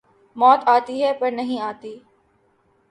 موت 0.35 0.61
آتی 0.67 1.03
ہے 1.03 1.11
پر 1.19 1.31
نہیں 1.31 1.59
آتی 1.61 1.93